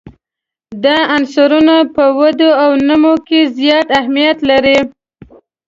[0.83, 4.77] دا عنصرونه په وده او نمو کې زیات اهمیت لري.